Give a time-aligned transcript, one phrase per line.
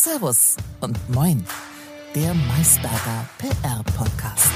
[0.00, 1.44] Servus und Moin,
[2.14, 4.52] der Maisberger PR-Podcast.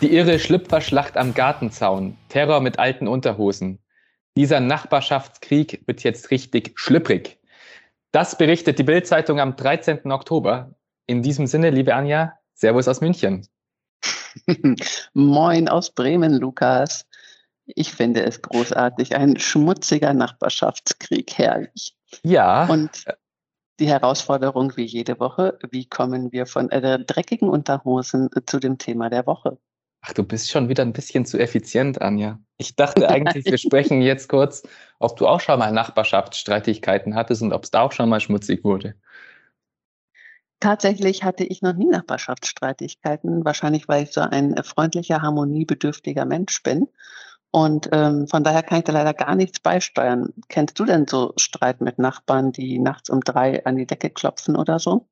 [0.00, 3.80] Die irre Schlüpferschlacht am Gartenzaun, Terror mit alten Unterhosen.
[4.36, 7.40] Dieser Nachbarschaftskrieg wird jetzt richtig schlüpprig.
[8.12, 10.12] Das berichtet die Bild-Zeitung am 13.
[10.12, 10.76] Oktober.
[11.08, 13.48] In diesem Sinne, liebe Anja, Servus aus München.
[15.12, 17.04] Moin aus Bremen, Lukas.
[17.66, 19.16] Ich finde es großartig.
[19.16, 21.96] Ein schmutziger Nachbarschaftskrieg, herrlich.
[22.22, 22.66] Ja.
[22.66, 23.04] Und
[23.80, 29.10] die Herausforderung wie jede Woche, wie kommen wir von äh, dreckigen Unterhosen zu dem Thema
[29.10, 29.58] der Woche?
[30.06, 32.38] Ach, du bist schon wieder ein bisschen zu effizient, Anja.
[32.58, 34.62] Ich dachte eigentlich, wir sprechen jetzt kurz,
[34.98, 38.64] ob du auch schon mal Nachbarschaftsstreitigkeiten hattest und ob es da auch schon mal schmutzig
[38.64, 38.94] wurde.
[40.60, 46.86] Tatsächlich hatte ich noch nie Nachbarschaftsstreitigkeiten, wahrscheinlich weil ich so ein freundlicher, harmoniebedürftiger Mensch bin.
[47.54, 50.30] Und ähm, von daher kann ich da leider gar nichts beisteuern.
[50.48, 54.56] Kennst du denn so Streit mit Nachbarn, die nachts um drei an die Decke klopfen
[54.56, 55.06] oder so?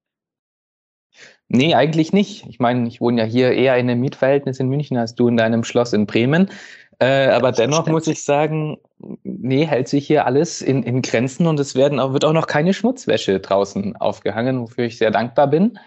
[1.47, 2.45] Nee, eigentlich nicht.
[2.49, 5.37] Ich meine, ich wohne ja hier eher in einem Mietverhältnis in München als du in
[5.37, 6.51] deinem Schloss in Bremen.
[6.99, 8.79] Äh, aber dennoch muss ich sagen,
[9.23, 12.49] nee, hält sich hier alles in, in Grenzen und es werden auch, wird auch noch
[12.49, 15.79] keine Schmutzwäsche draußen aufgehangen, wofür ich sehr dankbar bin.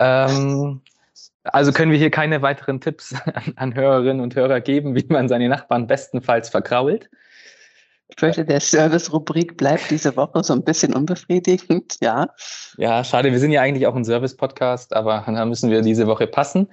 [0.00, 0.80] Ähm,
[1.52, 5.28] also können wir hier keine weiteren Tipps an, an, Hörerinnen und Hörer geben, wie man
[5.28, 7.08] seine Nachbarn bestenfalls verkrault.
[8.08, 12.28] Ich fürchte, der Service-Rubrik bleibt diese Woche so ein bisschen unbefriedigend, ja.
[12.76, 13.32] Ja, schade.
[13.32, 16.68] Wir sind ja eigentlich auch ein Service-Podcast, aber da müssen wir diese Woche passen.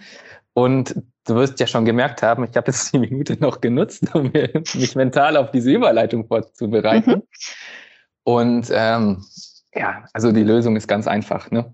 [0.53, 4.31] Und du wirst ja schon gemerkt haben, ich habe jetzt die Minute noch genutzt, um
[4.73, 7.11] mich mental auf diese Überleitung vorzubereiten.
[7.11, 7.23] Mhm.
[8.23, 9.23] Und ähm,
[9.73, 11.49] ja, also die Lösung ist ganz einfach.
[11.49, 11.73] Ne?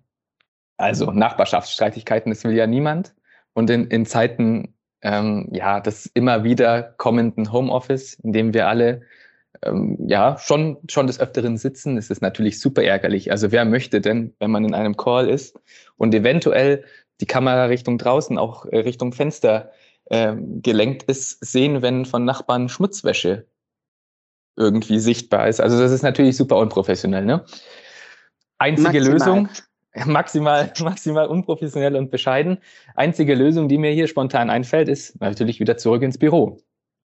[0.79, 3.13] Also Nachbarschaftsstreitigkeiten, das will ja niemand.
[3.53, 9.01] Und in, in Zeiten ähm, ja, des immer wieder kommenden Homeoffice, in dem wir alle
[9.61, 13.31] ähm, ja schon, schon des Öfteren sitzen, ist es natürlich super ärgerlich.
[13.31, 15.59] Also wer möchte denn, wenn man in einem Call ist
[15.97, 16.85] und eventuell
[17.19, 19.71] die Kamera Richtung draußen, auch äh, Richtung Fenster
[20.05, 23.47] äh, gelenkt ist, sehen, wenn von Nachbarn Schmutzwäsche
[24.55, 25.59] irgendwie sichtbar ist.
[25.59, 27.25] Also das ist natürlich super unprofessionell.
[27.25, 27.43] Ne?
[28.57, 29.13] Einzige Maximal.
[29.13, 29.49] Lösung,
[30.05, 32.59] maximal, maximal unprofessionell und bescheiden.
[32.95, 36.59] Einzige Lösung, die mir hier spontan einfällt, ist natürlich wieder zurück ins Büro.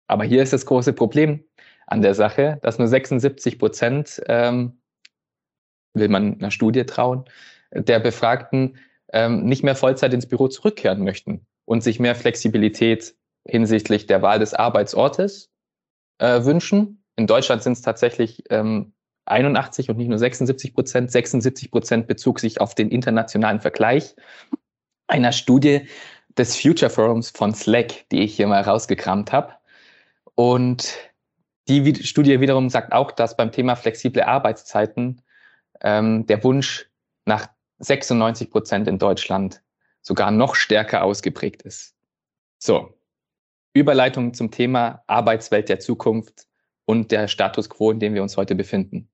[0.08, 1.44] Aber hier ist das große Problem
[1.88, 4.80] an der Sache, dass nur 76 Prozent, ähm,
[5.94, 7.25] will man einer Studie trauen,
[7.72, 8.78] der Befragten
[9.13, 13.16] ähm, nicht mehr Vollzeit ins Büro zurückkehren möchten und sich mehr Flexibilität
[13.47, 15.52] hinsichtlich der Wahl des Arbeitsortes
[16.18, 17.03] äh, wünschen.
[17.16, 18.94] In Deutschland sind es tatsächlich ähm,
[19.25, 21.12] 81 und nicht nur 76 Prozent.
[21.12, 24.16] 76 Prozent bezog sich auf den internationalen Vergleich
[25.08, 25.88] einer Studie
[26.38, 29.53] des Future Forums von Slack, die ich hier mal rausgekramt habe.
[30.36, 30.96] Und
[31.68, 35.22] die Studie wiederum sagt auch, dass beim Thema flexible Arbeitszeiten
[35.81, 36.90] ähm, der Wunsch
[37.25, 37.47] nach
[37.80, 39.63] 96 Prozent in Deutschland
[40.02, 41.96] sogar noch stärker ausgeprägt ist.
[42.59, 42.94] So,
[43.74, 46.47] Überleitung zum Thema Arbeitswelt der Zukunft
[46.86, 49.09] und der Status quo, in dem wir uns heute befinden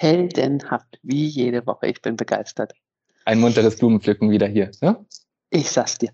[0.00, 1.88] heldenhaft, wie jede Woche.
[1.88, 2.72] Ich bin begeistert.
[3.26, 4.70] Ein munteres Blumenpflücken wieder hier.
[4.80, 5.04] Ne?
[5.50, 6.10] Ich sag's dir.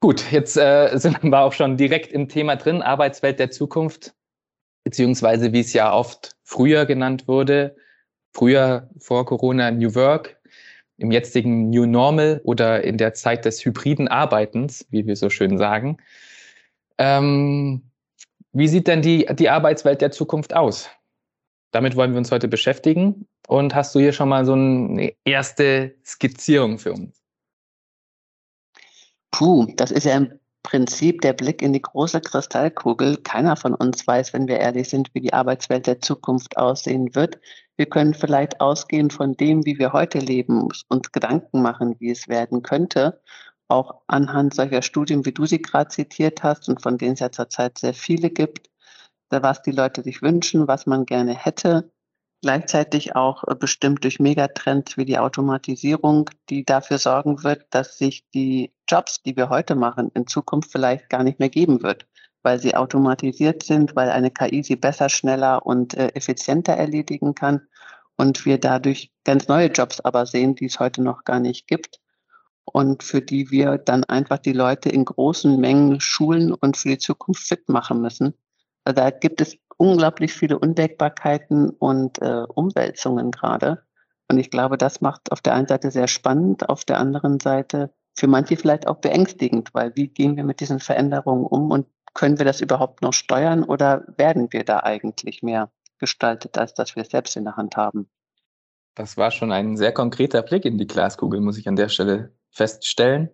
[0.00, 4.14] Gut, jetzt äh, sind wir auch schon direkt im Thema drin, Arbeitswelt der Zukunft,
[4.84, 7.76] beziehungsweise wie es ja oft früher genannt wurde,
[8.32, 10.40] früher vor Corona New Work,
[10.96, 15.58] im jetzigen New Normal oder in der Zeit des hybriden Arbeitens, wie wir so schön
[15.58, 15.98] sagen.
[16.96, 17.90] Ähm,
[18.52, 20.88] wie sieht denn die, die Arbeitswelt der Zukunft aus?
[21.70, 23.26] Damit wollen wir uns heute beschäftigen.
[23.48, 27.22] Und hast du hier schon mal so eine erste Skizzierung für uns?
[29.30, 33.18] Puh, das ist ja im Prinzip der Blick in die große Kristallkugel.
[33.18, 37.38] Keiner von uns weiß, wenn wir ehrlich sind, wie die Arbeitswelt der Zukunft aussehen wird.
[37.76, 42.26] Wir können vielleicht ausgehen von dem, wie wir heute leben, uns Gedanken machen, wie es
[42.26, 43.20] werden könnte.
[43.68, 47.30] Auch anhand solcher Studien, wie du sie gerade zitiert hast und von denen es ja
[47.30, 48.70] zurzeit sehr viele gibt
[49.30, 51.90] was die Leute sich wünschen, was man gerne hätte.
[52.42, 58.28] Gleichzeitig auch äh, bestimmt durch Megatrends wie die Automatisierung, die dafür sorgen wird, dass sich
[58.34, 62.06] die Jobs, die wir heute machen, in Zukunft vielleicht gar nicht mehr geben wird,
[62.42, 67.66] weil sie automatisiert sind, weil eine KI sie besser, schneller und äh, effizienter erledigen kann
[68.16, 72.00] und wir dadurch ganz neue Jobs aber sehen, die es heute noch gar nicht gibt
[72.64, 76.98] und für die wir dann einfach die Leute in großen Mengen schulen und für die
[76.98, 78.34] Zukunft fit machen müssen.
[78.86, 83.82] Also da gibt es unglaublich viele Unwägbarkeiten und äh, Umwälzungen gerade.
[84.30, 87.92] Und ich glaube, das macht auf der einen Seite sehr spannend, auf der anderen Seite
[88.14, 92.38] für manche vielleicht auch beängstigend, weil wie gehen wir mit diesen Veränderungen um und können
[92.38, 97.02] wir das überhaupt noch steuern oder werden wir da eigentlich mehr gestaltet, als dass wir
[97.02, 98.08] es selbst in der Hand haben?
[98.94, 102.32] Das war schon ein sehr konkreter Blick in die Glaskugel, muss ich an der Stelle
[102.50, 103.30] feststellen.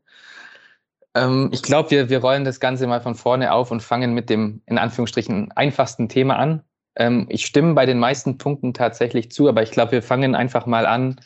[1.14, 4.30] Ähm, ich glaube, wir, wir rollen das Ganze mal von vorne auf und fangen mit
[4.30, 6.62] dem in Anführungsstrichen einfachsten Thema an.
[6.96, 10.66] Ähm, ich stimme bei den meisten Punkten tatsächlich zu, aber ich glaube, wir fangen einfach
[10.66, 11.20] mal an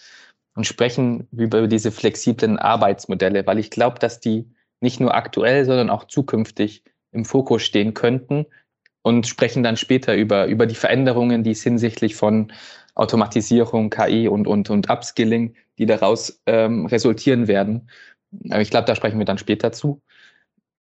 [0.54, 4.50] und sprechen über diese flexiblen Arbeitsmodelle, weil ich glaube, dass die
[4.80, 8.46] nicht nur aktuell, sondern auch zukünftig im Fokus stehen könnten
[9.02, 12.52] und sprechen dann später über, über die Veränderungen, die es hinsichtlich von
[12.94, 17.88] Automatisierung, KI und, und, und Upskilling, die daraus ähm, resultieren werden.
[18.30, 20.02] Ich glaube, da sprechen wir dann später zu.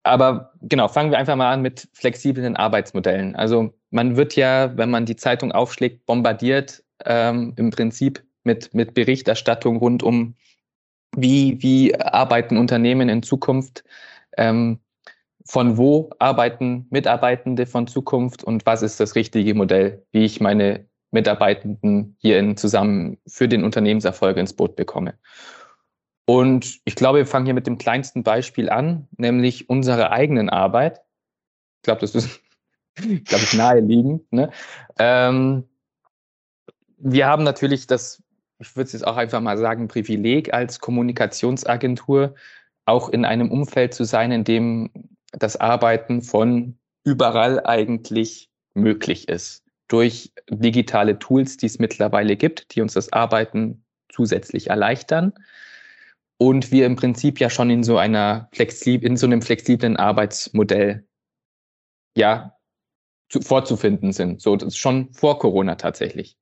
[0.02, 3.37] Aber genau, fangen wir einfach mal an mit flexiblen Arbeitsmodellen.
[3.37, 8.94] Also man wird ja, wenn man die Zeitung aufschlägt, bombardiert ähm, im Prinzip mit, mit
[8.94, 10.34] Berichterstattung rund um,
[11.16, 13.84] wie, wie arbeiten Unternehmen in Zukunft,
[14.37, 14.78] ähm,
[15.44, 20.87] von wo arbeiten Mitarbeitende von Zukunft und was ist das richtige Modell, wie ich meine
[21.10, 25.14] Mitarbeitenden hier in, zusammen für den Unternehmenserfolg ins Boot bekomme.
[26.30, 31.00] Und ich glaube, wir fangen hier mit dem kleinsten Beispiel an, nämlich unsere eigenen Arbeit.
[31.78, 32.40] Ich glaube, das ist,
[32.94, 34.32] glaube ich, naheliegend.
[34.32, 34.52] Ne?
[35.00, 35.64] Ähm,
[36.98, 38.22] wir haben natürlich das,
[38.60, 42.36] ich würde es jetzt auch einfach mal sagen, Privileg als Kommunikationsagentur,
[42.84, 44.88] auch in einem Umfeld zu sein, in dem
[45.32, 49.64] das Arbeiten von überall eigentlich möglich ist.
[49.88, 53.82] Durch digitale Tools, die es mittlerweile gibt, die uns das Arbeiten
[54.12, 55.32] zusätzlich erleichtern
[56.40, 61.06] und wir im Prinzip ja schon in so einer flexib in so einem flexiblen Arbeitsmodell
[62.16, 62.56] ja
[63.28, 64.40] zu, vorzufinden sind.
[64.40, 66.38] So das ist schon vor Corona tatsächlich.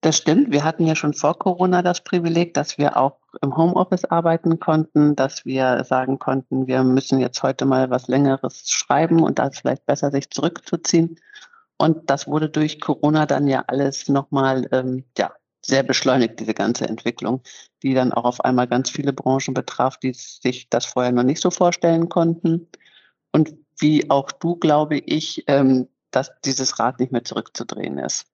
[0.00, 0.52] Das stimmt.
[0.52, 5.16] Wir hatten ja schon vor Corona das Privileg, dass wir auch im Homeoffice arbeiten konnten,
[5.16, 9.58] dass wir sagen konnten, wir müssen jetzt heute mal was Längeres schreiben und da ist
[9.58, 11.18] vielleicht besser, sich zurückzuziehen.
[11.78, 15.32] Und das wurde durch Corona dann ja alles nochmal ähm, ja,
[15.64, 17.42] sehr beschleunigt, diese ganze Entwicklung,
[17.82, 21.40] die dann auch auf einmal ganz viele Branchen betraf, die sich das vorher noch nicht
[21.40, 22.68] so vorstellen konnten.
[23.32, 28.26] Und wie auch du, glaube ich, ähm, dass dieses Rad nicht mehr zurückzudrehen ist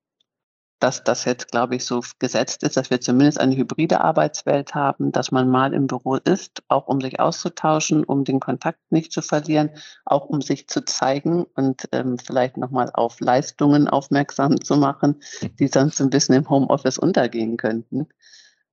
[0.80, 5.12] dass das jetzt, glaube ich, so gesetzt ist, dass wir zumindest eine hybride Arbeitswelt haben,
[5.12, 9.22] dass man mal im Büro ist, auch um sich auszutauschen, um den Kontakt nicht zu
[9.22, 9.70] verlieren,
[10.04, 15.20] auch um sich zu zeigen und ähm, vielleicht nochmal auf Leistungen aufmerksam zu machen,
[15.58, 18.08] die sonst ein bisschen im Homeoffice untergehen könnten.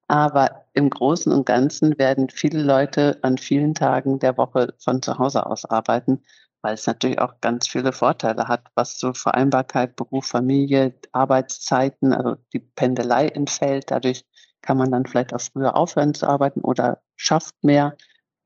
[0.08, 5.18] Aber im Großen und Ganzen werden viele Leute an vielen Tagen der Woche von zu
[5.20, 6.22] Hause aus arbeiten
[6.68, 12.36] weil es natürlich auch ganz viele Vorteile hat, was so Vereinbarkeit, Beruf, Familie, Arbeitszeiten, also
[12.52, 13.90] die Pendelei entfällt.
[13.90, 14.26] Dadurch
[14.62, 17.96] kann man dann vielleicht auch früher aufhören zu arbeiten oder schafft mehr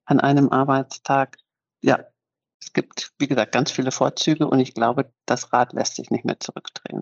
[0.05, 1.37] an einem Arbeitstag.
[1.81, 2.05] Ja,
[2.61, 6.23] es gibt, wie gesagt, ganz viele Vorzüge und ich glaube, das Rad lässt sich nicht
[6.23, 7.01] mehr zurückdrehen.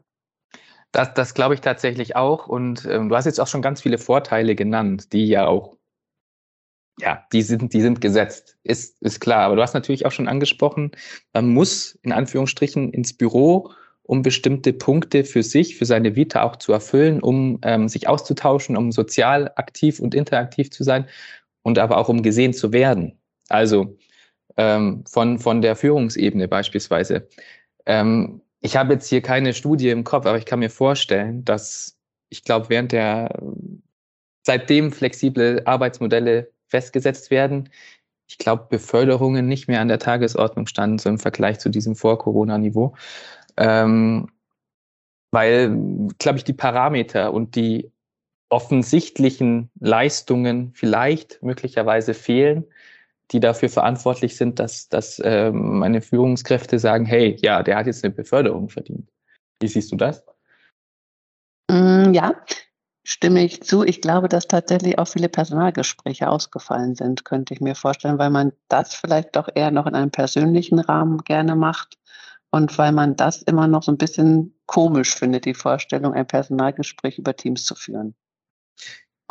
[0.94, 2.48] Das, das glaube ich tatsächlich auch.
[2.48, 5.79] Und ähm, du hast jetzt auch schon ganz viele Vorteile genannt, die ja auch
[7.02, 9.42] ja, die sind, die sind gesetzt, ist, ist klar.
[9.42, 10.92] Aber du hast natürlich auch schon angesprochen,
[11.34, 13.72] man muss in Anführungsstrichen ins Büro,
[14.04, 18.76] um bestimmte Punkte für sich, für seine Vita auch zu erfüllen, um ähm, sich auszutauschen,
[18.76, 21.06] um sozial aktiv und interaktiv zu sein
[21.62, 23.20] und aber auch um gesehen zu werden.
[23.50, 23.98] Also
[24.58, 27.28] ähm, von, von der Führungsebene beispielsweise.
[27.86, 31.98] Ähm, ich habe jetzt hier keine Studie im Kopf, aber ich kann mir vorstellen, dass
[32.30, 33.40] ich glaube, während der
[34.44, 37.70] seitdem flexible Arbeitsmodelle festgesetzt werden.
[38.28, 42.96] Ich glaube, Beförderungen nicht mehr an der Tagesordnung standen, so im Vergleich zu diesem Vor-Corona-Niveau.
[43.58, 44.30] Ähm,
[45.32, 45.76] weil,
[46.18, 47.92] glaube ich, die Parameter und die
[48.50, 52.66] offensichtlichen Leistungen vielleicht möglicherweise fehlen,
[53.32, 58.04] die dafür verantwortlich sind, dass, dass ähm, meine Führungskräfte sagen, hey, ja, der hat jetzt
[58.04, 59.08] eine Beförderung verdient.
[59.62, 60.26] Wie siehst du das?
[61.70, 62.34] Mm, ja,
[63.10, 63.84] stimme ich zu.
[63.84, 68.54] Ich glaube, dass tatsächlich auch viele Personalgespräche ausgefallen sind, könnte ich mir vorstellen, weil man
[68.68, 71.98] das vielleicht doch eher noch in einem persönlichen Rahmen gerne macht
[72.52, 77.18] und weil man das immer noch so ein bisschen komisch findet, die Vorstellung, ein Personalgespräch
[77.18, 78.14] über Teams zu führen.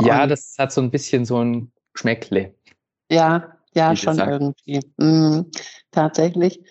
[0.01, 2.55] Ja, und, das hat so ein bisschen so ein Schmeckle.
[3.11, 4.31] Ja, ja, schon gesagt.
[4.31, 4.81] irgendwie.
[4.97, 5.53] Mhm,
[5.93, 6.65] tatsächlich.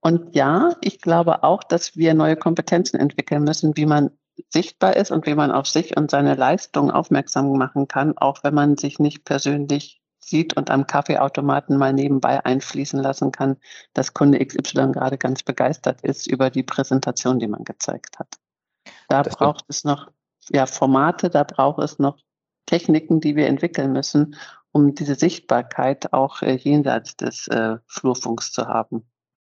[0.00, 4.10] Und ja, ich glaube auch, dass wir neue Kompetenzen entwickeln müssen, wie man
[4.48, 8.54] sichtbar ist und wie man auf sich und seine Leistung aufmerksam machen kann, auch wenn
[8.54, 13.56] man sich nicht persönlich sieht und am Kaffeeautomaten mal nebenbei einfließen lassen kann,
[13.94, 18.36] dass Kunde XY gerade ganz begeistert ist über die Präsentation, die man gezeigt hat.
[19.08, 20.10] Da das braucht es noch
[20.50, 22.18] ja, Formate, da braucht es noch
[22.66, 24.36] Techniken, die wir entwickeln müssen,
[24.72, 29.04] um diese Sichtbarkeit auch äh, jenseits des äh, Flurfunks zu haben.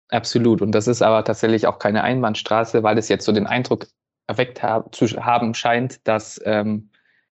[0.09, 0.61] Absolut.
[0.61, 3.87] Und das ist aber tatsächlich auch keine Einbahnstraße, weil es jetzt so den Eindruck
[4.27, 6.89] erweckt hab, zu haben scheint, dass ähm,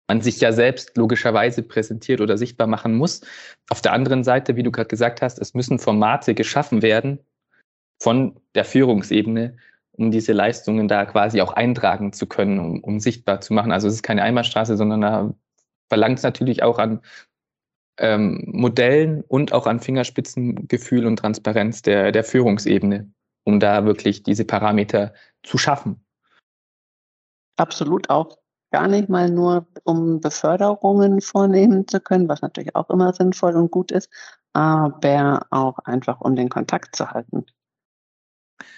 [0.09, 3.23] man sich ja selbst logischerweise präsentiert oder sichtbar machen muss.
[3.71, 7.19] Auf der anderen Seite, wie du gerade gesagt hast, es müssen Formate geschaffen werden
[8.01, 9.57] von der Führungsebene,
[9.93, 13.73] um diese Leistungen da quasi auch eintragen zu können, um, um sichtbar zu machen.
[13.73, 15.35] Also es ist keine Einbahnstraße, sondern da
[15.89, 17.01] verlangt es natürlich auch an
[17.99, 23.11] ähm, Modellen und auch an Fingerspitzengefühl und Transparenz der, der Führungsebene,
[23.45, 26.02] um da wirklich diese Parameter zu schaffen.
[27.57, 28.39] Absolut auch
[28.71, 33.71] gar nicht mal nur, um Beförderungen vornehmen zu können, was natürlich auch immer sinnvoll und
[33.71, 34.11] gut ist,
[34.55, 37.45] aber auch einfach, um den Kontakt zu halten.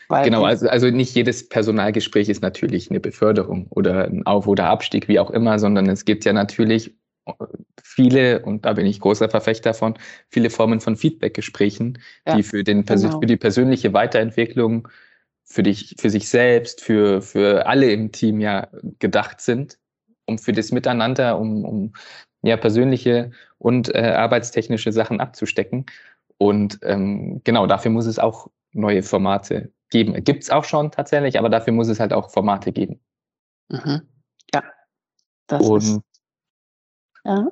[0.08, 4.66] Weil genau, also, also nicht jedes Personalgespräch ist natürlich eine Beförderung oder ein Auf- oder
[4.66, 6.94] Abstieg, wie auch immer, sondern es gibt ja natürlich
[7.82, 9.94] viele, und da bin ich großer Verfechter von,
[10.28, 13.20] viele Formen von Feedbackgesprächen, ja, die für, den, genau.
[13.20, 14.88] für die persönliche Weiterentwicklung,
[15.44, 19.78] für dich, für sich selbst, für, für alle im Team ja gedacht sind,
[20.26, 21.92] um für das Miteinander, um, um
[22.42, 25.86] ja persönliche und äh, arbeitstechnische Sachen abzustecken.
[26.38, 30.12] Und ähm, genau, dafür muss es auch neue Formate geben.
[30.24, 33.00] Gibt es auch schon tatsächlich, aber dafür muss es halt auch Formate geben.
[33.68, 34.02] Mhm.
[34.52, 34.62] Ja.
[35.46, 36.00] Das und ist,
[37.24, 37.48] ja.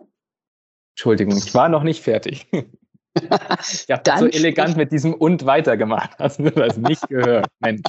[0.94, 2.48] Entschuldigung, ich war noch nicht fertig.
[3.60, 6.18] ich habe so elegant mit diesem und weitergemacht.
[6.18, 7.46] Hast du das nicht gehört?
[7.60, 7.82] Mensch.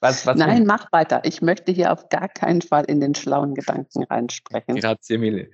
[0.00, 1.20] Was, was Nein, mach weiter.
[1.24, 4.76] Ich möchte hier auf gar keinen Fall in den schlauen Gedanken reinsprechen.
[4.76, 5.50] Grazie mille.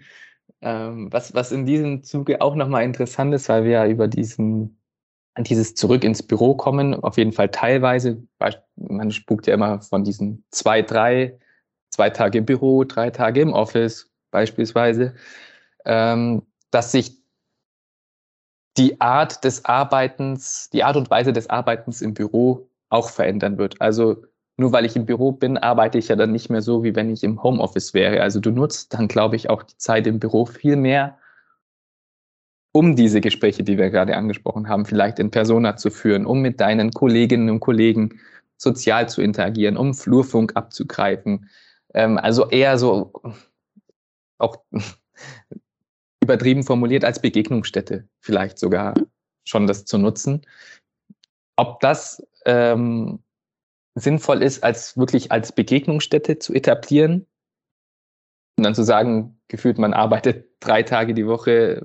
[0.61, 4.79] Ähm, was, was in diesem Zuge auch nochmal interessant ist, weil wir ja über diesen
[5.45, 8.23] dieses Zurück ins Büro kommen, auf jeden Fall teilweise,
[8.77, 11.39] man spukt ja immer von diesen zwei, drei,
[11.91, 15.15] zwei Tage im Büro, drei Tage im Office beispielsweise,
[15.85, 17.19] ähm, dass sich
[18.79, 23.81] die Art des Arbeitens, die Art und Weise des Arbeitens im Büro auch verändern wird.
[23.81, 24.25] Also
[24.57, 27.11] nur weil ich im Büro bin, arbeite ich ja dann nicht mehr so, wie wenn
[27.11, 28.23] ich im Homeoffice wäre.
[28.23, 31.19] Also du nutzt dann, glaube ich, auch die Zeit im Büro viel mehr,
[32.73, 36.61] um diese Gespräche, die wir gerade angesprochen haben, vielleicht in Persona zu führen, um mit
[36.61, 38.21] deinen Kolleginnen und Kollegen
[38.59, 41.49] sozial zu interagieren, um Flurfunk abzugreifen.
[41.95, 43.13] Ähm, also eher so
[44.39, 44.57] auch
[46.27, 48.95] übertrieben formuliert als Begegnungsstätte vielleicht sogar
[49.45, 50.43] schon das zu nutzen.
[51.57, 53.21] Ob das ähm,
[53.95, 57.27] sinnvoll ist, als wirklich als Begegnungsstätte zu etablieren
[58.59, 61.81] und dann zu sagen, gefühlt man arbeitet drei Tage die Woche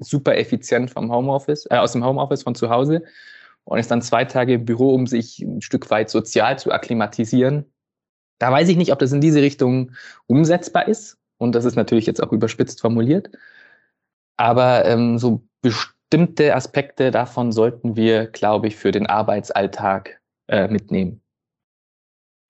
[0.00, 3.04] super effizient vom Homeoffice, äh, aus dem Homeoffice von zu Hause
[3.64, 7.70] und ist dann zwei Tage im Büro, um sich ein Stück weit sozial zu akklimatisieren.
[8.38, 9.92] Da weiß ich nicht, ob das in diese Richtung
[10.26, 11.18] umsetzbar ist.
[11.38, 13.30] Und das ist natürlich jetzt auch überspitzt formuliert.
[14.36, 21.22] Aber ähm, so bestimmte Aspekte davon sollten wir, glaube ich, für den Arbeitsalltag äh, mitnehmen.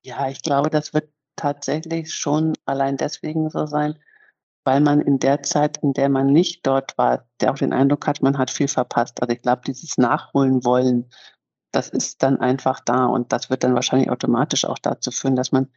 [0.05, 3.99] Ja, ich glaube, das wird tatsächlich schon allein deswegen so sein,
[4.65, 8.07] weil man in der Zeit, in der man nicht dort war, der auch den Eindruck
[8.07, 9.21] hat, man hat viel verpasst.
[9.23, 11.11] Also ich glaube, dieses Nachholen wollen,
[11.73, 15.53] das ist dann einfach da und das wird dann wahrscheinlich automatisch auch dazu führen, dass
[15.53, 15.69] man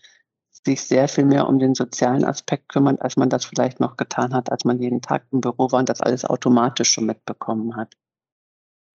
[0.65, 4.33] sich sehr viel mehr um den sozialen Aspekt kümmert, als man das vielleicht noch getan
[4.33, 7.95] hat, als man jeden Tag im Büro war und das alles automatisch schon mitbekommen hat.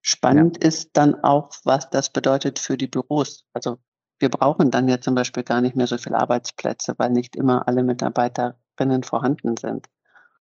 [0.02, 0.68] Spannend ja.
[0.68, 3.46] ist dann auch, was das bedeutet für die Büros.
[3.54, 3.78] Also
[4.18, 7.66] wir brauchen dann ja zum Beispiel gar nicht mehr so viele Arbeitsplätze, weil nicht immer
[7.66, 9.88] alle Mitarbeiter drinnen vorhanden sind.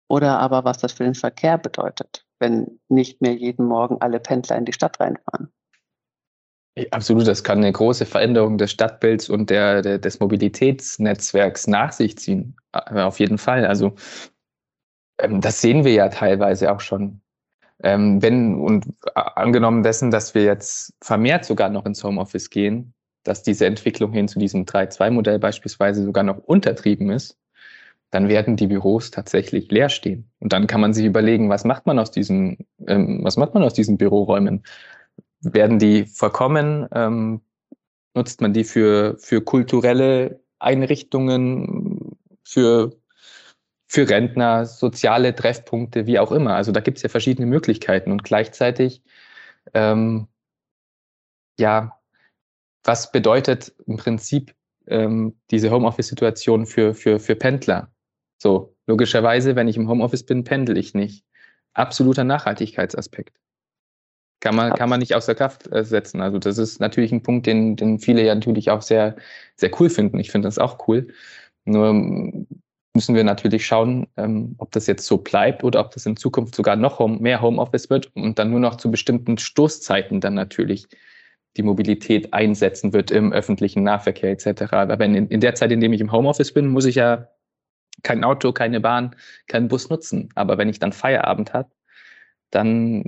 [0.08, 4.56] Oder aber was das für den Verkehr bedeutet, wenn nicht mehr jeden Morgen alle Pendler
[4.56, 5.52] in die Stadt reinfahren.
[6.90, 12.18] Absolut, das kann eine große Veränderung des Stadtbilds und der, der, des Mobilitätsnetzwerks nach sich
[12.18, 12.56] ziehen.
[12.72, 13.64] Äh, auf jeden Fall.
[13.66, 13.94] Also
[15.18, 17.20] ähm, das sehen wir ja teilweise auch schon.
[17.82, 22.94] Ähm, wenn und angenommen dessen, dass wir jetzt vermehrt sogar noch ins Homeoffice gehen,
[23.24, 27.38] dass diese Entwicklung hin zu diesem 3-2-Modell beispielsweise sogar noch untertrieben ist,
[28.10, 30.30] dann werden die Büros tatsächlich leer stehen.
[30.40, 33.62] Und dann kann man sich überlegen, was macht man aus diesen, ähm, was macht man
[33.62, 34.64] aus diesen Büroräumen?
[35.40, 36.88] Werden die verkommen?
[36.92, 37.40] Ähm,
[38.14, 42.96] nutzt man die für, für kulturelle Einrichtungen, für,
[43.86, 46.56] für Rentner, soziale Treffpunkte, wie auch immer?
[46.56, 49.02] Also da gibt es ja verschiedene Möglichkeiten und gleichzeitig,
[49.74, 50.28] ähm,
[51.58, 52.00] ja,
[52.84, 54.54] was bedeutet im Prinzip
[54.86, 57.92] ähm, diese Homeoffice-Situation für, für, für Pendler?
[58.38, 61.24] So, logischerweise, wenn ich im Homeoffice bin, pendel ich nicht.
[61.74, 63.38] Absoluter Nachhaltigkeitsaspekt.
[64.40, 66.20] Kann man, kann man nicht außer Kraft äh, setzen.
[66.20, 69.16] Also das ist natürlich ein Punkt, den, den viele ja natürlich auch sehr,
[69.56, 70.18] sehr cool finden.
[70.18, 71.08] Ich finde das auch cool.
[71.64, 76.16] Nur müssen wir natürlich schauen, ähm, ob das jetzt so bleibt oder ob das in
[76.16, 80.34] Zukunft sogar noch home, mehr Homeoffice wird und dann nur noch zu bestimmten Stoßzeiten dann
[80.34, 80.86] natürlich
[81.56, 84.72] die Mobilität einsetzen wird im öffentlichen Nahverkehr etc.
[84.72, 87.28] Aber wenn in, in der Zeit, in dem ich im Homeoffice bin, muss ich ja
[88.02, 89.16] kein Auto, keine Bahn,
[89.48, 90.28] keinen Bus nutzen.
[90.34, 91.70] Aber wenn ich dann Feierabend habe,
[92.50, 93.04] dann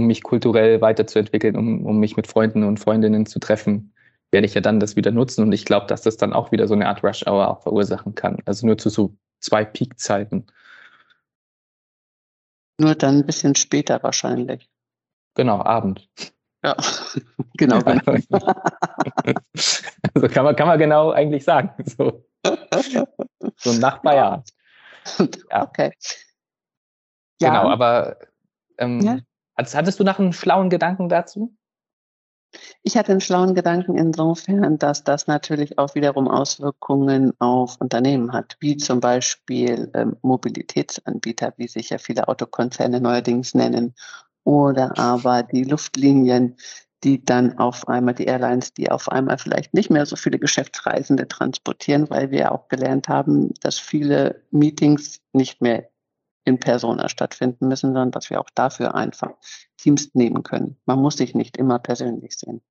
[0.00, 3.92] um mich kulturell weiterzuentwickeln, um, um mich mit Freunden und Freundinnen zu treffen,
[4.30, 5.42] werde ich ja dann das wieder nutzen.
[5.42, 8.14] Und ich glaube, dass das dann auch wieder so eine Art Rush Hour auch verursachen
[8.14, 8.38] kann.
[8.46, 10.46] Also nur zu so zwei Peakzeiten.
[12.78, 14.70] Nur dann ein bisschen später wahrscheinlich.
[15.34, 16.08] Genau, Abend.
[16.64, 16.76] Ja,
[17.58, 17.80] genau.
[17.80, 18.16] genau.
[20.14, 21.72] also kann man, kann man genau eigentlich sagen.
[21.84, 22.24] So,
[23.56, 24.48] so nach Feierabend.
[25.50, 25.62] Ja.
[25.62, 25.92] Okay.
[27.40, 27.48] Ja.
[27.48, 28.16] Genau, aber
[28.78, 29.18] ähm, ja.
[29.60, 31.54] Hattest du noch einen schlauen Gedanken dazu?
[32.82, 38.56] Ich hatte einen schlauen Gedanken insofern, dass das natürlich auch wiederum Auswirkungen auf Unternehmen hat,
[38.60, 43.94] wie zum Beispiel ähm, Mobilitätsanbieter, wie sich ja viele Autokonzerne neuerdings nennen,
[44.44, 46.56] oder aber die Luftlinien,
[47.04, 51.28] die dann auf einmal, die Airlines, die auf einmal vielleicht nicht mehr so viele Geschäftsreisende
[51.28, 55.88] transportieren, weil wir auch gelernt haben, dass viele Meetings nicht mehr
[56.44, 59.30] in Persona stattfinden müssen, sondern dass wir auch dafür einfach
[59.76, 60.76] Teams nehmen können.
[60.86, 62.62] Man muss sich nicht immer persönlich sehen.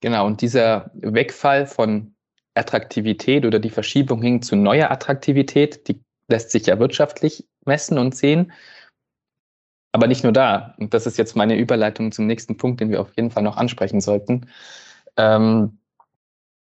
[0.00, 2.14] Genau, und dieser Wegfall von
[2.54, 8.16] Attraktivität oder die Verschiebung hin zu neuer Attraktivität, die lässt sich ja wirtschaftlich messen und
[8.16, 8.52] sehen.
[9.92, 10.74] Aber nicht nur da.
[10.78, 13.58] Und das ist jetzt meine Überleitung zum nächsten Punkt, den wir auf jeden Fall noch
[13.58, 14.48] ansprechen sollten.
[15.16, 15.78] Ähm,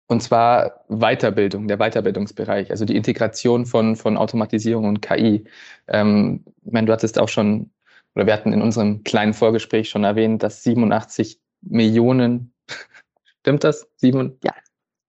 [0.09, 5.45] und zwar Weiterbildung, der Weiterbildungsbereich, also die Integration von, von Automatisierung und KI.
[5.87, 7.69] Ähm, ich meine, du hattest auch schon,
[8.15, 12.53] oder wir hatten in unserem kleinen Vorgespräch schon erwähnt, dass 87 Millionen,
[13.41, 13.87] stimmt das?
[13.97, 14.51] Sieben, ja.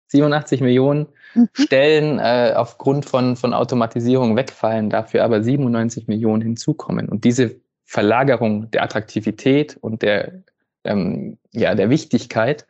[0.07, 1.47] 87 Millionen mhm.
[1.53, 7.07] Stellen äh, aufgrund von, von Automatisierung wegfallen, dafür aber 97 Millionen hinzukommen.
[7.07, 10.43] Und diese Verlagerung der Attraktivität und der,
[10.83, 12.67] ähm, ja, der Wichtigkeit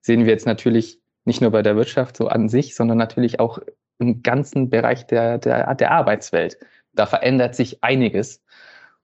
[0.00, 3.58] sehen wir jetzt natürlich nicht nur bei der Wirtschaft so an sich, sondern natürlich auch
[3.98, 6.58] im ganzen Bereich der, der, der Arbeitswelt.
[6.92, 8.42] Da verändert sich einiges.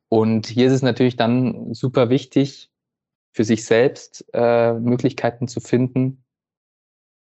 [0.09, 2.71] Und hier ist es natürlich dann super wichtig,
[3.33, 6.25] für sich selbst äh, Möglichkeiten zu finden,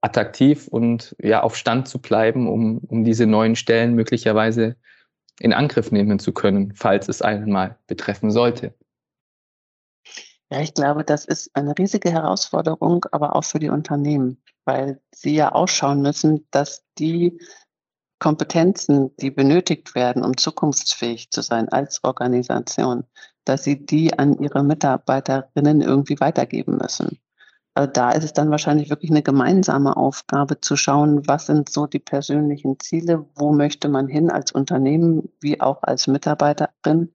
[0.02, 4.76] attraktiv und ja auf Stand zu bleiben, um, um diese neuen Stellen möglicherweise
[5.40, 8.74] in Angriff nehmen zu können, falls es einmal betreffen sollte.
[10.52, 15.36] Ja, ich glaube, das ist eine riesige Herausforderung, aber auch für die Unternehmen weil sie
[15.36, 17.38] ja ausschauen müssen, dass die
[18.20, 23.04] Kompetenzen, die benötigt werden, um zukunftsfähig zu sein als Organisation,
[23.44, 27.20] dass sie die an ihre Mitarbeiterinnen irgendwie weitergeben müssen.
[27.74, 31.86] Also da ist es dann wahrscheinlich wirklich eine gemeinsame Aufgabe zu schauen, was sind so
[31.86, 37.14] die persönlichen Ziele, wo möchte man hin als Unternehmen wie auch als Mitarbeiterin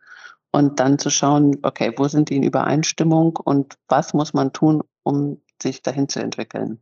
[0.52, 4.82] und dann zu schauen, okay, wo sind die in Übereinstimmung und was muss man tun,
[5.04, 6.80] um sich dahin zu entwickeln.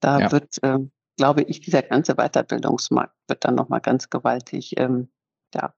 [0.00, 0.32] Da ja.
[0.32, 0.78] wird, äh,
[1.16, 5.08] glaube ich, dieser ganze Weiterbildungsmarkt wird dann nochmal ganz gewaltig ähm,
[5.54, 5.74] ja,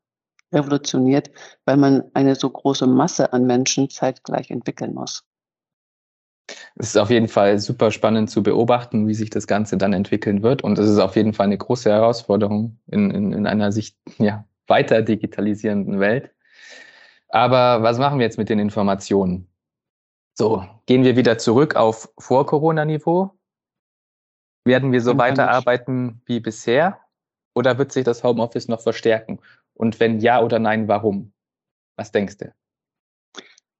[0.52, 1.30] revolutioniert,
[1.64, 5.24] weil man eine so große Masse an Menschen zeitgleich entwickeln muss.
[6.76, 10.42] Es ist auf jeden Fall super spannend zu beobachten, wie sich das Ganze dann entwickeln
[10.42, 10.62] wird.
[10.62, 14.46] Und es ist auf jeden Fall eine große Herausforderung in, in, in einer sich ja,
[14.66, 16.32] weiter digitalisierenden Welt.
[17.28, 19.48] Aber was machen wir jetzt mit den Informationen?
[20.34, 23.37] So, gehen wir wieder zurück auf Vor-Corona-Niveau
[24.68, 27.00] werden wir so weiterarbeiten wie bisher
[27.54, 29.40] oder wird sich das Homeoffice noch verstärken?
[29.74, 31.32] Und wenn ja oder nein, warum?
[31.96, 32.52] Was denkst du?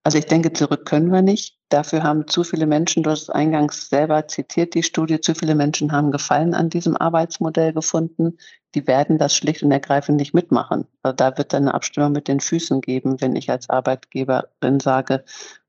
[0.03, 1.59] Also ich denke, zurück können wir nicht.
[1.69, 5.55] Dafür haben zu viele Menschen, du hast es eingangs selber zitiert, die Studie, zu viele
[5.55, 8.39] Menschen haben Gefallen an diesem Arbeitsmodell gefunden.
[8.75, 10.87] Die werden das schlicht und ergreifend nicht mitmachen.
[11.03, 15.25] Also da wird dann eine Abstimmung mit den Füßen geben, wenn ich als Arbeitgeberin sage,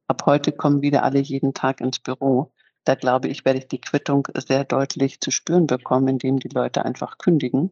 [0.07, 2.51] ab heute kommen wieder alle jeden Tag ins Büro
[2.89, 6.85] da glaube ich, werde ich die Quittung sehr deutlich zu spüren bekommen, indem die Leute
[6.85, 7.69] einfach kündigen.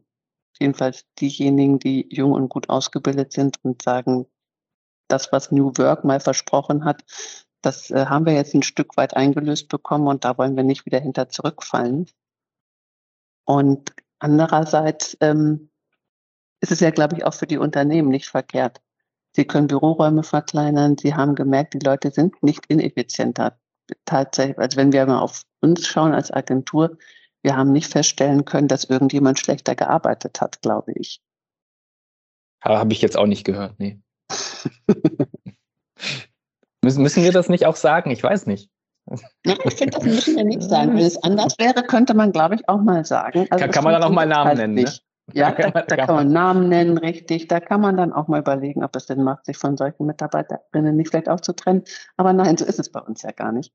[0.60, 4.28] Jedenfalls diejenigen, die jung und gut ausgebildet sind und sagen,
[5.08, 7.04] das, was New Work mal versprochen hat,
[7.64, 10.86] das äh, haben wir jetzt ein Stück weit eingelöst bekommen und da wollen wir nicht
[10.86, 12.06] wieder hinter zurückfallen.
[13.44, 15.72] Und andererseits ähm,
[16.62, 18.84] ist es ja, glaube ich, auch für die Unternehmen nicht verkehrt.
[19.32, 20.96] Sie können Büroräume verkleinern.
[20.96, 23.58] Sie haben gemerkt, die Leute sind nicht ineffizienter
[24.06, 26.98] tatsächlich, also wenn wir mal auf uns schauen als Agentur,
[27.44, 31.22] wir haben nicht feststellen können, dass irgendjemand schlechter gearbeitet hat, glaube ich.
[32.62, 34.00] Habe ich jetzt auch nicht gehört, nee.
[36.84, 38.12] müssen, müssen wir das nicht auch sagen?
[38.12, 38.70] Ich weiß nicht.
[39.46, 40.96] Ja, ich finde, das müssen wir nicht sagen.
[40.96, 43.48] Wenn es anders wäre, könnte man, glaube ich, auch mal sagen.
[43.50, 44.92] Also kann, kann man dann auch mal Namen halt nennen, ne?
[45.34, 47.48] Ja, da, da, kann man Namen nennen, richtig.
[47.48, 50.96] Da kann man dann auch mal überlegen, ob es Sinn macht, sich von solchen Mitarbeiterinnen
[50.96, 51.84] nicht vielleicht auch zu trennen.
[52.16, 53.74] Aber nein, so ist es bei uns ja gar nicht.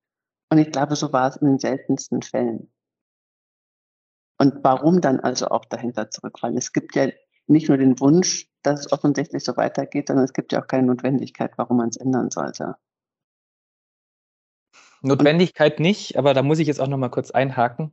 [0.51, 2.71] Und ich glaube, so war es in den seltensten Fällen.
[4.38, 6.57] Und warum dann also auch dahinter zurückfallen?
[6.57, 7.09] Es gibt ja
[7.47, 10.87] nicht nur den Wunsch, dass es offensichtlich so weitergeht, sondern es gibt ja auch keine
[10.87, 12.77] Notwendigkeit, warum man es ändern sollte.
[15.03, 17.93] Notwendigkeit nicht, aber da muss ich jetzt auch noch mal kurz einhaken.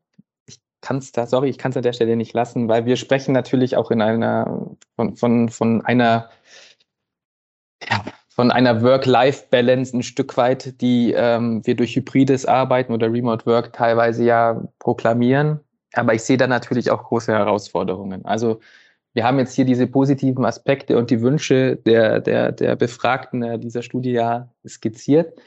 [0.81, 2.95] Ich kann es da, sorry, ich kann es an der Stelle nicht lassen, weil wir
[2.95, 6.29] sprechen natürlich auch in einer von, von, von einer
[7.83, 13.45] ja, von einer Work-Life-Balance ein Stück weit, die ähm, wir durch hybrides Arbeiten oder Remote
[13.45, 15.59] Work teilweise ja proklamieren.
[15.93, 18.23] Aber ich sehe da natürlich auch große Herausforderungen.
[18.23, 18.61] Also
[19.13, 23.81] wir haben jetzt hier diese positiven Aspekte und die Wünsche der, der, der Befragten dieser
[23.81, 25.37] Studie ja skizziert.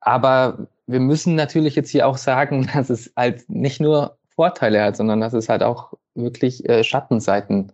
[0.00, 4.96] Aber wir müssen natürlich jetzt hier auch sagen, dass es halt nicht nur Vorteile hat,
[4.96, 7.72] sondern dass es halt auch wirklich äh, Schattenseiten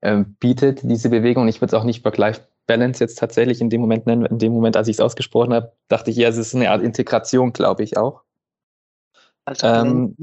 [0.00, 1.46] äh, bietet, diese Bewegung.
[1.46, 4.26] Ich würde es auch nicht Work-Life Balance jetzt tatsächlich in dem Moment nennen.
[4.26, 6.82] In dem Moment, als ich es ausgesprochen habe, dachte ich, ja, es ist eine Art
[6.82, 8.24] Integration, glaube ich auch.
[9.44, 10.16] Also, ähm,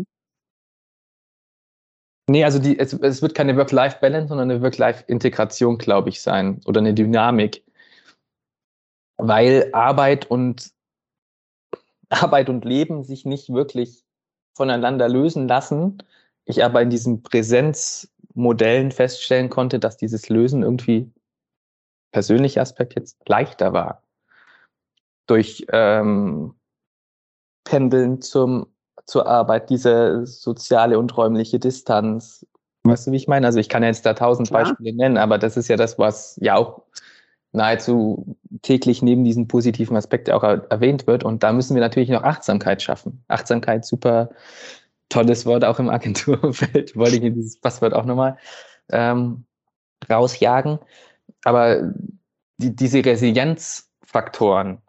[2.27, 6.79] nee, also die, es, es wird keine Work-Life-Balance, sondern eine Work-Life-Integration, glaube ich, sein oder
[6.81, 7.63] eine Dynamik.
[9.15, 10.73] Weil Arbeit und
[12.09, 14.03] Arbeit und Leben sich nicht wirklich
[14.60, 16.04] voneinander lösen lassen.
[16.43, 21.10] Ich aber in diesen Präsenzmodellen feststellen konnte, dass dieses Lösen irgendwie
[22.12, 24.04] persönliche Aspekt jetzt leichter war.
[25.28, 26.56] Durch ähm,
[27.63, 28.67] Pendeln zum,
[29.06, 32.45] zur Arbeit, diese soziale und räumliche Distanz.
[32.84, 33.48] Weißt du, wie ich meine?
[33.48, 34.63] Also ich kann jetzt da tausend Klar.
[34.63, 36.82] Beispiele nennen, aber das ist ja das, was ja auch
[37.51, 41.23] nahezu täglich neben diesen positiven Aspekten auch erwähnt wird.
[41.23, 43.23] Und da müssen wir natürlich noch Achtsamkeit schaffen.
[43.27, 44.29] Achtsamkeit, super
[45.09, 46.95] tolles Wort auch im Agenturfeld.
[46.95, 48.38] Wollte ich dieses Passwort auch nochmal
[48.91, 49.45] ähm,
[50.09, 50.79] rausjagen.
[51.43, 51.93] Aber
[52.57, 54.81] die, diese Resilienzfaktoren,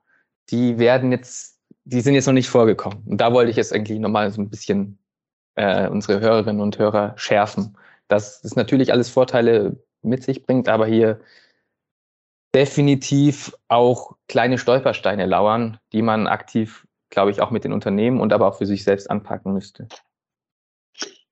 [0.50, 3.02] die werden jetzt, die sind jetzt noch nicht vorgekommen.
[3.06, 4.98] Und da wollte ich jetzt eigentlich nochmal so ein bisschen
[5.54, 7.76] äh, unsere Hörerinnen und Hörer schärfen,
[8.08, 11.20] dass es natürlich alles Vorteile mit sich bringt, aber hier
[12.54, 18.32] definitiv auch kleine Stolpersteine lauern, die man aktiv, glaube ich, auch mit den Unternehmen und
[18.32, 19.88] aber auch für sich selbst anpacken müsste.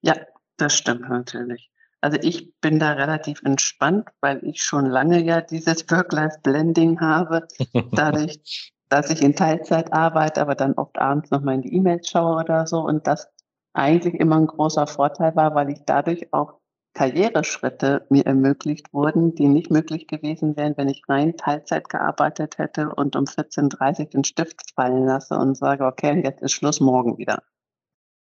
[0.01, 0.15] Ja,
[0.57, 1.69] das stimmt natürlich.
[2.01, 7.47] Also ich bin da relativ entspannt, weil ich schon lange ja dieses Work-Life-Blending habe.
[7.91, 12.41] Dadurch, dass ich in Teilzeit arbeite, aber dann oft abends nochmal in die E-Mails schaue
[12.41, 12.79] oder so.
[12.79, 13.27] Und das
[13.73, 16.58] eigentlich immer ein großer Vorteil war, weil ich dadurch auch
[16.99, 22.93] Karriereschritte mir ermöglicht wurden, die nicht möglich gewesen wären, wenn ich rein Teilzeit gearbeitet hätte
[22.93, 27.17] und um 14.30 Uhr den Stift fallen lasse und sage, okay, jetzt ist Schluss morgen
[27.17, 27.41] wieder.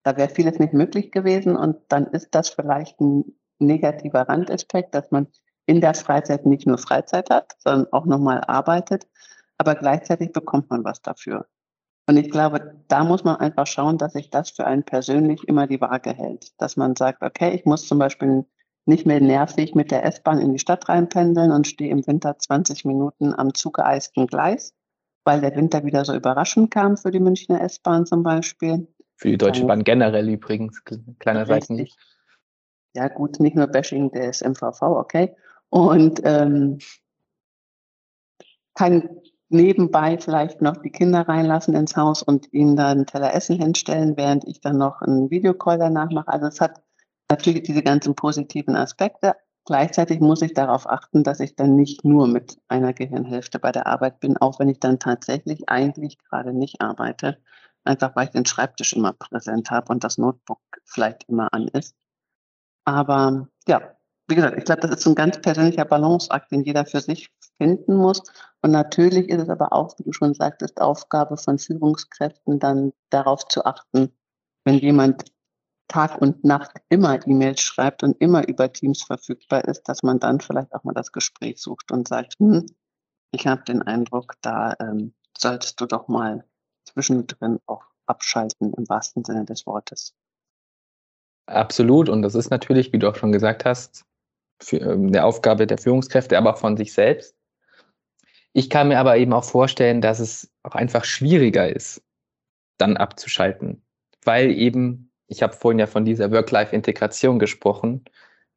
[0.04, 3.24] Da wäre vieles nicht möglich gewesen und dann ist das vielleicht ein
[3.58, 5.26] negativer Randaspekt, dass man
[5.66, 9.08] in der Freizeit nicht nur Freizeit hat, sondern auch nochmal arbeitet,
[9.56, 11.48] aber gleichzeitig bekommt man was dafür.
[12.06, 15.66] Und ich glaube, da muss man einfach schauen, dass sich das für einen persönlich immer
[15.66, 16.52] die Waage hält.
[16.58, 18.46] Dass man sagt, okay, ich muss zum Beispiel
[18.88, 22.84] nicht mehr nervig mit der S-Bahn in die Stadt reinpendeln und stehe im Winter 20
[22.84, 24.74] Minuten am zugeeisten Gleis,
[25.24, 28.88] weil der Winter wieder so überraschend kam für die Münchner S-Bahn zum Beispiel.
[29.16, 30.82] Für die Deutsche Bahn generell übrigens,
[31.18, 31.86] kleiner Seiten
[32.94, 35.36] ja gut, nicht nur Bashing des MVV, okay.
[35.68, 36.78] Und ähm,
[38.74, 39.08] kann
[39.50, 44.16] nebenbei vielleicht noch die Kinder reinlassen ins Haus und ihnen dann einen Teller Essen hinstellen,
[44.16, 46.28] während ich dann noch einen Videocall danach mache.
[46.28, 46.82] Also es hat
[47.30, 49.34] natürlich diese ganzen positiven Aspekte.
[49.66, 53.86] Gleichzeitig muss ich darauf achten, dass ich dann nicht nur mit einer Gehirnhälfte bei der
[53.86, 57.38] Arbeit bin, auch wenn ich dann tatsächlich eigentlich gerade nicht arbeite.
[57.84, 61.94] Einfach weil ich den Schreibtisch immer präsent habe und das Notebook vielleicht immer an ist.
[62.84, 67.00] Aber ja, wie gesagt, ich glaube, das ist ein ganz persönlicher Balanceakt, den jeder für
[67.00, 68.22] sich finden muss.
[68.62, 73.46] Und natürlich ist es aber auch, wie du schon sagtest, Aufgabe von Führungskräften, dann darauf
[73.48, 74.12] zu achten,
[74.64, 75.24] wenn jemand
[75.88, 80.40] Tag und Nacht immer E-Mails schreibt und immer über Teams verfügbar ist, dass man dann
[80.40, 82.66] vielleicht auch mal das Gespräch sucht und sagt, hm,
[83.32, 86.44] ich habe den Eindruck, da ähm, solltest du doch mal
[86.84, 90.14] zwischendrin auch abschalten im wahrsten Sinne des Wortes.
[91.46, 92.08] Absolut.
[92.08, 94.04] Und das ist natürlich, wie du auch schon gesagt hast,
[94.62, 97.34] für, ähm, der Aufgabe der Führungskräfte, aber auch von sich selbst.
[98.52, 102.02] Ich kann mir aber eben auch vorstellen, dass es auch einfach schwieriger ist,
[102.78, 103.82] dann abzuschalten,
[104.24, 108.04] weil eben, ich habe vorhin ja von dieser Work-Life-Integration gesprochen,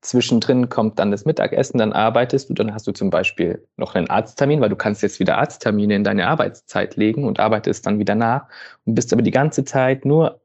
[0.01, 4.10] Zwischendrin kommt dann das Mittagessen, dann arbeitest du, dann hast du zum Beispiel noch einen
[4.10, 8.15] Arzttermin, weil du kannst jetzt wieder Arzttermine in deine Arbeitszeit legen und arbeitest dann wieder
[8.15, 8.47] nach
[8.86, 10.41] und bist aber die ganze Zeit nur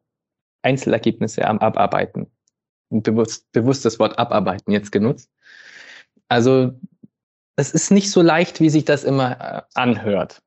[0.61, 2.31] Einzelergebnisse am Abarbeiten.
[2.91, 5.31] Und bewusst, bewusst das Wort Abarbeiten jetzt genutzt.
[6.29, 6.79] Also
[7.57, 10.43] es ist nicht so leicht, wie sich das immer äh, anhört.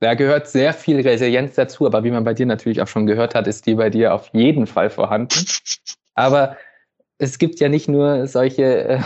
[0.00, 3.34] Da gehört sehr viel Resilienz dazu, aber wie man bei dir natürlich auch schon gehört
[3.34, 5.46] hat, ist die bei dir auf jeden Fall vorhanden.
[6.14, 6.56] Aber
[7.18, 9.00] es gibt ja nicht nur solche, äh,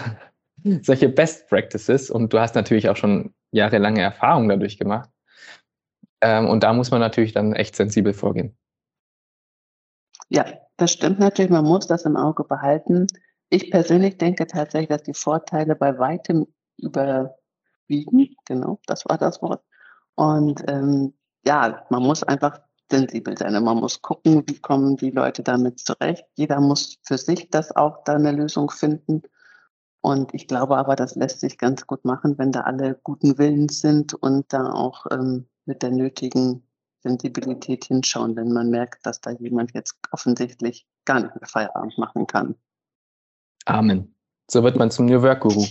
[0.83, 5.11] solche Best Practices und du hast natürlich auch schon jahrelange Erfahrung dadurch gemacht.
[6.20, 8.57] Ähm, und da muss man natürlich dann echt sensibel vorgehen.
[10.29, 10.44] Ja,
[10.76, 11.50] das stimmt natürlich.
[11.50, 13.07] Man muss das im Auge behalten.
[13.48, 16.46] Ich persönlich denke tatsächlich, dass die Vorteile bei weitem
[16.79, 18.37] überwiegen.
[18.46, 19.62] Genau, das war das Wort.
[20.20, 21.14] Und ähm,
[21.46, 23.56] ja, man muss einfach sensibel sein.
[23.56, 26.26] Und man muss gucken, wie kommen die Leute damit zurecht.
[26.35, 29.22] Jeder muss für sich das auch da eine Lösung finden.
[30.02, 33.80] Und ich glaube aber, das lässt sich ganz gut machen, wenn da alle guten Willens
[33.80, 36.68] sind und da auch ähm, mit der nötigen
[37.02, 42.26] Sensibilität hinschauen, wenn man merkt, dass da jemand jetzt offensichtlich gar nicht mehr Feierabend machen
[42.26, 42.56] kann.
[43.64, 44.14] Amen.
[44.50, 45.64] So wird man zum New Work Guru.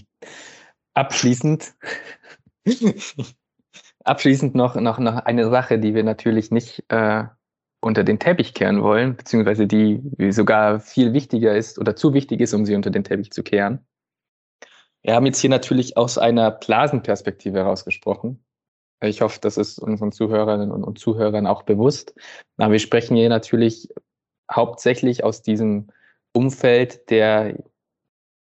[0.95, 1.75] Abschließend,
[4.03, 7.23] abschließend noch, noch, noch eine Sache, die wir natürlich nicht äh,
[7.81, 12.53] unter den Teppich kehren wollen, beziehungsweise die sogar viel wichtiger ist oder zu wichtig ist,
[12.53, 13.85] um sie unter den Teppich zu kehren.
[15.01, 18.43] Wir haben jetzt hier natürlich aus einer Blasenperspektive herausgesprochen.
[19.01, 22.13] Ich hoffe, das ist unseren Zuhörerinnen und Zuhörern auch bewusst.
[22.57, 23.87] Aber wir sprechen hier natürlich
[24.51, 25.87] hauptsächlich aus diesem
[26.33, 27.55] Umfeld, der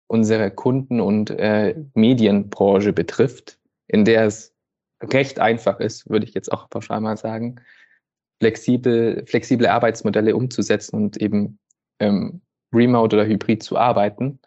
[0.06, 4.55] unsere Kunden- und äh, Medienbranche betrifft, in der es
[5.02, 7.60] recht einfach ist, würde ich jetzt auch pauschal mal sagen,
[8.40, 11.58] flexibel, flexible Arbeitsmodelle umzusetzen und eben
[12.00, 12.40] ähm,
[12.72, 14.38] remote oder hybrid zu arbeiten.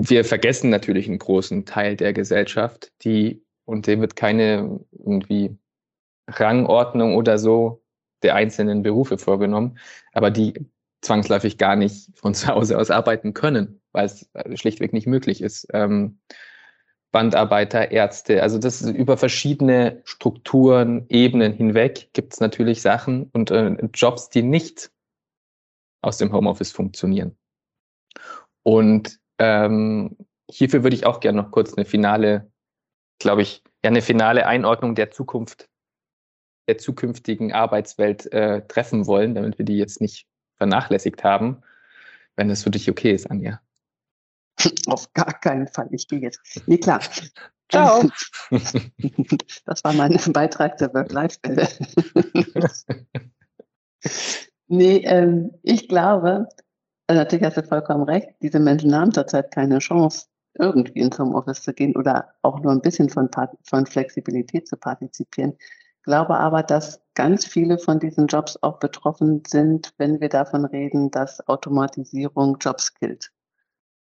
[0.00, 5.56] Wir vergessen natürlich einen großen Teil der Gesellschaft, die und dem wird keine irgendwie
[6.28, 7.82] Rangordnung oder so
[8.22, 9.78] der einzelnen Berufe vorgenommen,
[10.12, 10.54] aber die
[11.02, 15.68] zwangsläufig gar nicht von zu Hause aus arbeiten können, weil es schlichtweg nicht möglich ist.
[15.72, 16.18] Ähm,
[17.12, 23.50] Bandarbeiter, Ärzte, also das ist über verschiedene Strukturen, Ebenen hinweg gibt es natürlich Sachen und
[23.50, 24.90] äh, Jobs, die nicht
[26.00, 27.36] aus dem Homeoffice funktionieren.
[28.64, 30.16] Und ähm,
[30.50, 32.52] hierfür würde ich auch gerne noch kurz eine finale
[33.22, 35.68] glaube ich, ja eine finale Einordnung der Zukunft,
[36.68, 41.62] der zukünftigen Arbeitswelt äh, treffen wollen, damit wir die jetzt nicht vernachlässigt haben,
[42.36, 43.60] wenn das für dich okay ist, Anja.
[44.86, 45.88] Auf gar keinen Fall.
[45.90, 46.40] Ich gehe jetzt.
[46.66, 47.00] Nee, klar.
[47.70, 48.02] Ciao.
[49.64, 51.68] Das war mein Beitrag zur Work-Life-Welle.
[54.66, 56.48] nee, ähm, ich glaube,
[57.06, 60.26] also natürlich hast du vollkommen recht, diese Menschen haben zurzeit keine Chance,
[60.58, 63.30] irgendwie ins Homeoffice zu gehen oder auch nur ein bisschen von,
[63.62, 65.56] von Flexibilität zu partizipieren.
[66.02, 71.10] Glaube aber, dass ganz viele von diesen Jobs auch betroffen sind, wenn wir davon reden,
[71.10, 73.30] dass Automatisierung Jobs killt.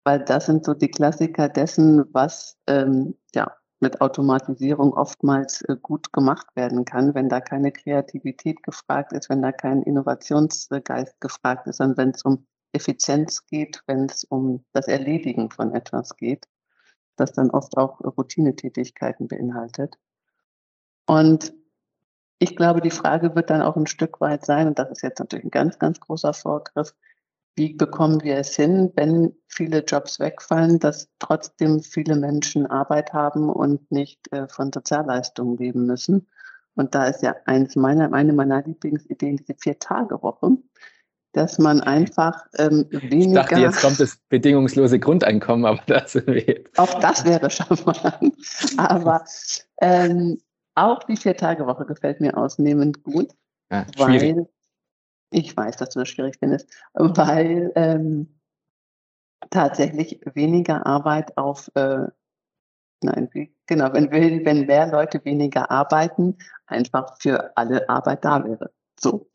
[0.08, 6.14] Weil das sind so die Klassiker dessen, was ähm, ja, mit Automatisierung oftmals äh, gut
[6.14, 11.76] gemacht werden kann, wenn da keine Kreativität gefragt ist, wenn da kein Innovationsgeist gefragt ist,
[11.76, 16.48] sondern wenn es um Effizienz geht, wenn es um das Erledigen von etwas geht,
[17.16, 19.98] das dann oft auch Routinetätigkeiten beinhaltet.
[21.04, 21.52] Und
[22.38, 25.18] ich glaube, die Frage wird dann auch ein Stück weit sein, und das ist jetzt
[25.18, 26.94] natürlich ein ganz, ganz großer Vorgriff,
[27.56, 33.50] wie bekommen wir es hin, wenn viele Jobs wegfallen, dass trotzdem viele Menschen Arbeit haben
[33.50, 36.28] und nicht äh, von Sozialleistungen leben müssen.
[36.74, 40.58] Und da ist ja eins meiner, eine meiner Lieblingsideen diese Vier-Tage-Woche,
[41.32, 43.40] dass man einfach ähm, weniger.
[43.42, 46.16] Ich dachte, jetzt kommt das bedingungslose Grundeinkommen, aber das
[46.76, 48.34] Auch das wäre charmant.
[48.76, 49.24] aber
[49.80, 50.38] ähm,
[50.76, 53.32] auch die Vier-Tage-Woche gefällt mir ausnehmend gut.
[53.70, 54.46] Ja, weil
[55.30, 58.38] ich weiß, dass du das schwierig findest, weil ähm,
[59.50, 62.06] tatsächlich weniger Arbeit auf äh,
[63.00, 63.30] Nein,
[63.66, 66.36] genau, wenn, wenn mehr Leute weniger arbeiten,
[66.66, 68.72] einfach für alle Arbeit da wäre.
[68.98, 69.28] So.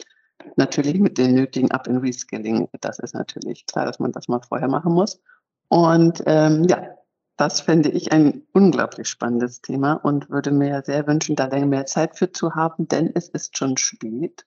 [0.57, 2.67] Natürlich mit den nötigen Up- and Reskilling.
[2.81, 5.21] Das ist natürlich klar, dass man das mal vorher machen muss.
[5.69, 6.97] Und ähm, ja,
[7.37, 11.85] das fände ich ein unglaublich spannendes Thema und würde mir sehr wünschen, da länger mehr
[11.85, 14.45] Zeit für zu haben, denn es ist schon spät.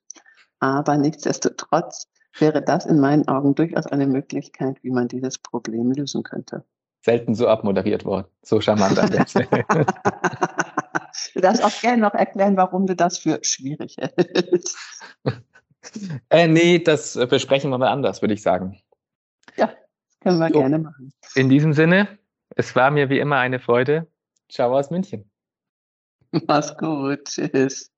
[0.60, 6.22] Aber nichtsdestotrotz wäre das in meinen Augen durchaus eine Möglichkeit, wie man dieses Problem lösen
[6.22, 6.64] könnte.
[7.02, 9.64] Selten so abmoderiert worden, so charmant an der Stelle.
[11.34, 14.76] du darfst auch gerne noch erklären, warum du das für schwierig hältst.
[16.30, 18.80] Äh, nee, das besprechen wir mal anders, würde ich sagen.
[19.56, 19.72] Ja,
[20.20, 20.58] Können wir jo.
[20.58, 21.12] gerne machen.
[21.36, 22.18] In diesem Sinne,
[22.56, 24.08] es war mir wie immer eine Freude.
[24.48, 25.30] Ciao aus München.
[26.46, 27.24] Mach's gut.
[27.24, 27.92] Tschüss.